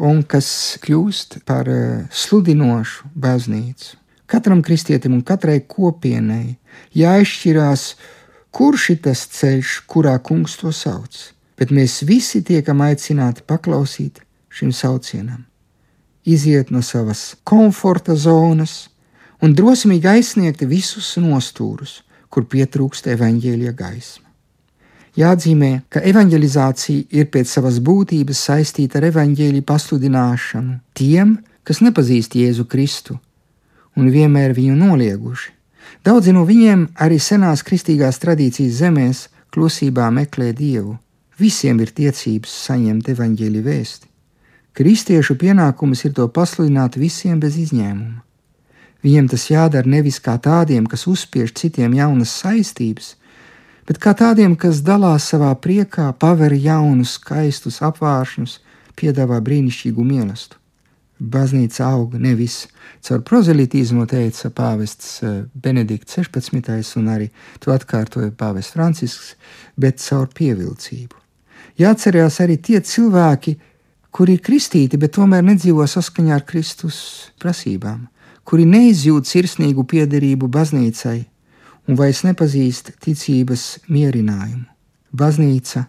un 0.01 0.25
kas 0.27 0.49
kļūst 0.83 1.45
par 1.47 1.71
eh, 1.71 2.09
sludinošu 2.11 3.13
baznīcu. 3.15 4.01
Katram 4.27 4.65
kristietim 4.65 5.15
un 5.15 5.23
katrai 5.23 5.61
kopienai 5.69 6.57
jāizšķirās, 6.97 7.89
kurš 8.55 8.91
ir 8.97 9.03
tas 9.05 9.27
ceļš, 9.37 9.79
kurā 9.87 10.17
kungs 10.25 10.57
to 10.59 10.73
sauc, 10.75 11.21
bet 11.61 11.71
mēs 11.71 12.01
visi 12.09 12.43
tiekam 12.43 12.83
aicināti 12.83 13.45
paklausīt 13.47 14.25
šim 14.49 14.73
saucienam 14.73 15.45
iziet 16.25 16.71
no 16.71 16.83
savas 16.83 17.35
komforta 17.45 18.17
zonas 18.17 18.89
un 19.43 19.55
drosmīgi 19.55 20.09
aizsniegt 20.09 20.65
visus 20.69 21.15
nostūrus, 21.21 22.03
kur 22.31 22.47
pietrūkst 22.51 23.07
evaņģēlīja 23.13 23.73
gaisma. 23.77 24.25
Jāatzīmē, 25.15 25.85
ka 25.93 26.01
evanģelizācija 26.03 27.13
ir 27.15 27.29
pēc 27.31 27.51
savas 27.53 27.77
būtības 27.79 28.41
saistīta 28.49 28.99
ar 28.99 29.11
evaņģēlīju 29.13 29.67
pasludināšanu 29.69 30.81
tiem, 30.99 31.37
kas 31.63 31.85
nepazīst 31.85 32.35
Jēzu 32.35 32.67
Kristu 32.67 33.21
un 33.95 34.11
vienmēr 34.11 34.57
viņu 34.57 34.75
nolieguši. 34.81 35.53
Daudzi 36.05 36.35
no 36.35 36.43
viņiem 36.49 36.89
arī 37.01 37.21
senās 37.23 37.63
kristīgās 37.63 38.19
tradīcijas 38.25 38.81
zemēs 38.81 39.21
klusībā 39.55 40.11
meklē 40.11 40.51
Dievu. 40.57 40.97
Visiem 41.39 41.79
ir 41.81 41.95
tiecības 41.95 42.51
saņemt 42.67 43.09
evaņģēlīju 43.15 43.65
vēsti. 43.69 44.14
Kristiešu 44.75 45.37
pienākums 45.39 46.01
ir 46.03 46.15
to 46.17 46.27
pasludināt 46.27 46.97
visiem 46.99 47.39
bez 47.39 47.55
izņēmuma. 47.63 48.25
Viņiem 49.05 49.29
tas 49.31 49.45
jādara 49.51 49.87
nevis 49.87 50.19
kā 50.25 50.35
tādiem, 50.41 50.89
kas 50.91 51.05
uzspiež 51.07 51.53
citiem 51.55 51.95
jaunas 51.95 52.33
saistības, 52.41 53.13
bet 53.87 54.01
kā 54.03 54.15
tādiem, 54.19 54.57
kas 54.57 54.81
dalās 54.83 55.29
savā 55.31 55.53
priekā, 55.55 56.09
paver 56.19 56.57
jaunus, 56.57 57.19
skaistus 57.21 57.83
apvāršņus, 57.85 58.59
piedāvā 58.99 59.39
brīnišķīgu 59.45 60.07
mīlestību. 60.11 60.61
Baznīca 61.15 61.87
aug 61.95 62.17
nevis 62.19 62.65
caur 63.07 63.21
prozelitīzmu, 63.23 64.09
teica 64.11 64.51
pāvests 64.51 65.21
eh, 65.23 65.37
Benedikts 65.55 66.19
16. 66.19 66.97
un 66.99 67.13
arī 67.13 67.29
to 67.63 67.71
atkārtoja 67.71 68.33
pāvests 68.35 68.75
Francisks, 68.75 69.37
bet 69.79 70.03
caur 70.03 70.27
pievilcību. 70.35 71.15
Jāatcerās 71.79 72.41
arī 72.43 72.59
tie 72.59 72.81
cilvēki, 72.83 73.55
kuri 74.15 74.37
ir 74.39 74.43
kristīti, 74.47 74.99
bet 75.01 75.17
tomēr 75.17 75.43
nedzīvo 75.43 75.87
saskaņā 75.91 76.37
ar 76.37 76.45
Kristus 76.47 76.99
prasībām, 77.43 78.07
kuri 78.47 78.67
neizjūt 78.69 79.27
sirsnīgu 79.27 79.83
piederību 79.91 80.47
baznīcai 80.55 81.19
un 81.89 81.99
vairs 81.99 82.23
nepazīst 82.27 82.93
ticības 83.03 83.65
mierinājumu. 83.91 84.69
Baznīca 85.15 85.87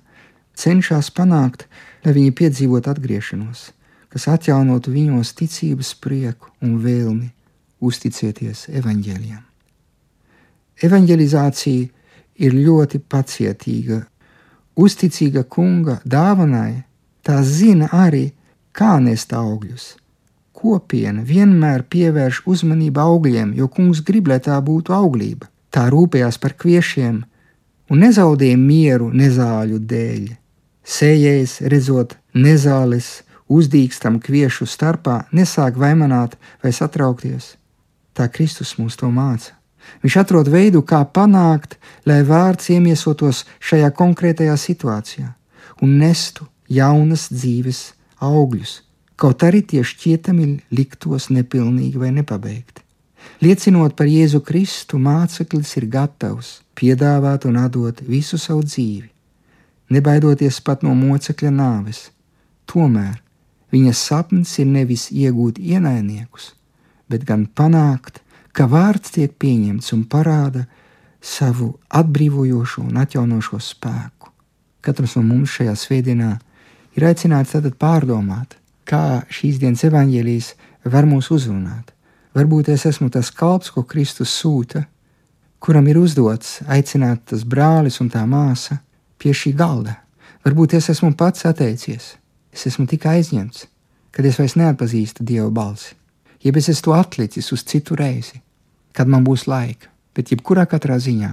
cenšas 0.57 1.11
panākt, 1.13 1.67
lai 2.05 2.13
viņi 2.17 2.33
piedzīvotu 2.39 2.91
atgriešanos, 2.91 3.69
kas 4.09 4.27
atjaunotu 4.31 4.93
viņos 4.93 5.33
ticības 5.37 5.93
prieku 6.01 6.49
un 6.65 6.79
vēlmi 6.81 7.29
uzticēties 7.85 8.69
evaņģēlijam. 8.81 9.43
Evangelizācija 10.85 11.87
ir 12.45 12.57
ļoti 12.57 12.99
pacietīga, 12.99 14.01
uzticīga 14.75 15.45
kunga 15.47 15.99
dāvanai 16.03 16.83
tā 17.25 17.41
zina 17.43 17.89
arī, 17.91 18.29
kā 18.75 18.97
nest 19.01 19.33
augļus. 19.33 19.95
Kopiena 20.55 21.23
vienmēr 21.25 21.83
pievērš 21.91 22.45
uzmanību 22.49 23.01
augļiem, 23.01 23.53
jo 23.59 23.67
kungs 23.67 24.01
grib, 24.05 24.29
lai 24.31 24.39
tā 24.39 24.55
būtu 24.63 24.93
auglība. 24.95 25.49
Tā 25.73 25.89
rūpējās 25.91 26.39
par 26.39 26.55
kviešiem 26.55 27.19
un 27.91 28.01
nezaudēja 28.01 28.57
mieru 28.57 29.11
nezāļu 29.13 29.81
dēļ. 29.91 30.23
Sējējs, 30.85 31.59
redzot 31.73 32.15
nezāles, 32.37 33.25
uzdīkstam 33.51 34.19
kviešu 34.21 34.67
starpā, 34.69 35.25
nesāk 35.33 35.77
vaimanāt 35.81 36.37
vai 36.63 36.71
satraukties. 36.73 37.55
Tā 38.15 38.29
Kristus 38.31 38.77
mums 38.79 38.95
to 38.97 39.09
māca. 39.11 39.53
Viņš 40.01 40.17
atrod 40.21 40.49
veidu, 40.49 40.81
kā 40.81 41.03
panākt, 41.05 41.75
lai 42.09 42.23
vārds 42.25 42.71
iemiesotos 42.73 43.43
šajā 43.59 43.91
konkrētajā 43.93 44.55
situācijā 44.57 45.33
un 45.83 45.97
nestu 45.99 46.47
jaunas 46.71 47.27
dzīves 47.33 47.93
augļus, 48.23 48.79
kaut 49.15 49.43
arī 49.43 49.61
tie 49.61 49.83
šķietami 49.85 50.47
liktos 50.75 51.29
nepilnīgi 51.29 52.01
vai 52.01 52.11
nepabeigti. 52.15 52.83
Liecinot 53.41 53.95
par 53.97 54.07
Jēzu 54.07 54.41
Kristu, 54.45 54.99
māceklis 55.01 55.75
ir 55.79 55.89
gatavs 55.91 56.59
piedāvāt 56.77 57.47
un 57.49 57.57
atdot 57.59 58.01
visu 58.05 58.37
savu 58.39 58.63
dzīvi, 58.63 59.09
nebaidoties 59.91 60.61
pat 60.63 60.83
no 60.85 60.93
mocekļa 60.95 61.51
nāves. 61.51 62.09
Tomēr 62.69 63.17
viņa 63.73 63.93
sapnis 63.97 64.53
ir 64.61 64.69
nevis 64.69 65.09
iegūt 65.11 65.59
ienaidniekus, 65.59 66.53
bet 67.09 67.25
gan 67.27 67.45
panākt, 67.45 68.21
ka 68.55 68.69
vārds 68.71 69.11
tiek 69.17 69.35
pieņemts 69.35 69.91
un 69.93 70.05
parāda 70.07 70.65
savu 71.21 71.73
atbrīvojošo 71.89 72.85
un 72.85 73.01
atjaunošo 73.01 73.59
spēku. 73.59 74.31
Katrs 74.85 75.15
no 75.17 75.25
mums 75.25 75.57
šajā 75.57 75.73
svētdienā 75.81 76.35
ir 76.95 77.05
aicināts 77.07 77.53
tad 77.55 77.67
pārdomāt, 77.79 78.55
kā 78.87 79.25
šīs 79.31 79.59
dienas 79.59 79.83
evaņģēlijas 79.87 80.53
var 80.91 81.07
mūs 81.09 81.31
uzrunāt. 81.33 81.91
Varbūt 82.35 82.69
es 82.73 82.85
esmu 82.89 83.09
tas 83.11 83.31
kalps, 83.31 83.71
ko 83.71 83.85
Kristus 83.87 84.33
sūta, 84.35 84.85
kuram 85.59 85.87
ir 85.87 85.99
uzdots 85.99 86.59
aicināt 86.67 87.23
tas 87.31 87.45
brālis 87.47 88.01
un 88.03 88.11
tā 88.11 88.25
māsa 88.27 88.81
pie 89.17 89.33
šī 89.33 89.55
galda. 89.57 89.95
Varbūt 90.45 90.75
es 90.77 90.91
esmu 90.93 91.15
pats 91.17 91.47
atteicies, 91.49 92.15
es 92.53 92.67
esmu 92.69 92.85
tik 92.91 93.07
aizņemts, 93.09 93.65
kad 94.11 94.27
es 94.27 94.37
vairs 94.39 94.57
neatpazīstu 94.59 95.25
Dieva 95.25 95.49
balsi. 95.49 95.95
Jeb 96.43 96.59
es 96.59 96.81
to 96.85 96.93
atlicis 96.93 97.49
uz 97.55 97.63
citu 97.65 97.95
reizi, 97.97 98.43
kad 98.93 99.09
man 99.09 99.25
būs 99.25 99.47
laika, 99.49 99.89
bet 100.13 100.29
jebkurā 100.29 100.67
katrā 100.69 100.99
ziņā 101.01 101.31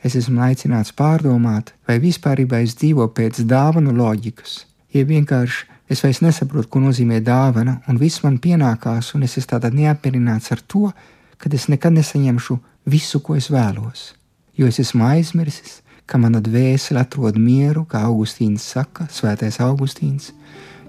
es 0.00 0.16
esmu 0.16 0.40
aicināts 0.40 0.94
pārdomāt, 0.96 1.74
vai 1.86 1.98
vispār 2.00 2.40
es 2.62 2.78
dzīvoju 2.80 3.12
pēc 3.12 3.44
dāvanu 3.44 3.92
loģikas 3.92 4.69
ja 4.94 5.04
vienkārši 5.06 5.66
es 5.90 6.02
vairs 6.04 6.22
nesaprotu, 6.22 6.68
ko 6.70 6.82
nozīmē 6.84 7.20
dāvana, 7.26 7.80
un 7.90 7.98
viss 7.98 8.22
man 8.24 8.38
pienākās, 8.42 9.14
un 9.16 9.26
es 9.26 9.36
esmu 9.38 9.56
tādā 9.56 9.70
neapmierināts 9.74 10.52
ar 10.54 10.62
to, 10.62 10.90
ka 11.38 11.50
es 11.52 11.68
nekad 11.72 11.96
nesaņemšu 11.96 12.58
visu, 12.86 13.20
ko 13.20 13.36
es 13.38 13.50
vēlos. 13.50 14.12
Jo 14.56 14.68
es 14.70 14.78
esmu 14.82 15.06
aizmirsis, 15.08 15.80
ka 16.06 16.18
mana 16.18 16.42
dvēsele 16.42 17.02
atrod 17.02 17.38
mieru, 17.38 17.86
kā 17.86 18.02
Augustīns 18.06 18.66
saka, 18.74 19.06
Svētais 19.10 19.60
Augustīns, 19.62 20.32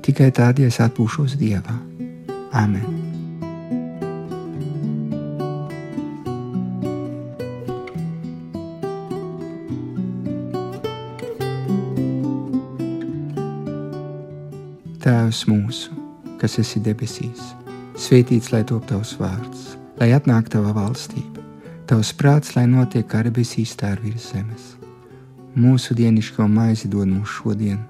tikai 0.05 0.31
tad, 0.33 0.59
ja 0.59 0.69
es 0.69 0.81
atpūšos 0.81 1.37
Dievā. 1.39 1.77
Amen! 2.51 3.20
Tēvs 15.01 15.47
mūsu, 15.49 15.95
kas 16.37 16.59
esi 16.61 16.77
debesīs, 16.85 17.39
svētīts 17.97 18.51
lai 18.53 18.59
top 18.69 18.83
tavs 18.85 19.15
vārds, 19.17 19.71
lai 19.97 20.11
atnāk 20.13 20.51
tava 20.53 20.75
valstība, 20.77 21.41
tavs 21.89 22.11
prāts, 22.19 22.51
lai 22.53 22.67
notiek 22.69 23.07
kā 23.09 23.23
debesīs, 23.25 23.73
tā 23.79 23.95
ir 23.95 24.03
virs 24.03 24.29
zemes. 24.29 24.75
Mūsu 25.57 25.97
dienascho 25.97 26.45
maizi 26.45 26.85
dod 26.85 27.09
mums 27.09 27.33
šodien, 27.33 27.81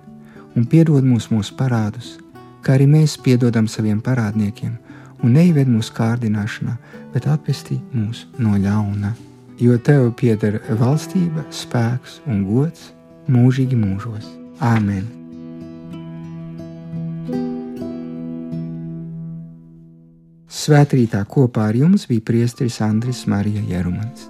un 0.55 0.71
piedod 0.71 1.03
mums 1.03 1.27
mūsu 1.35 1.59
parādus, 1.59 2.15
kā 2.63 2.77
arī 2.79 2.87
mēs 2.95 3.19
piedodam 3.19 3.67
saviem 3.67 3.99
parādniekiem, 3.99 4.77
un 5.19 5.35
neieved 5.35 5.67
mūsu 5.67 5.91
kārdināšanā, 5.99 6.79
bet 7.11 7.27
atpestī 7.27 7.81
mūs 7.91 8.23
no 8.39 8.55
ļauna. 8.55 9.17
Jo 9.59 9.75
tev 9.83 10.13
pieder 10.15 10.61
valstība, 10.79 11.43
spēks 11.51 12.21
un 12.23 12.45
gods 12.47 12.93
mūžīgi 13.27 13.75
mūžos. 13.75 14.37
Āmen! 14.63 15.20
Svētrītā 20.61 21.23
kopā 21.25 21.71
ar 21.71 21.77
jums 21.79 22.03
bija 22.05 22.21
priesteris 22.27 22.77
Andris 22.85 23.23
Marija 23.25 23.63
Jerumans. 23.65 24.27